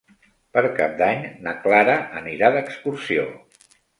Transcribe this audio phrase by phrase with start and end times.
[0.55, 3.29] Per Cap d'Any na Clara anirà d'excursió.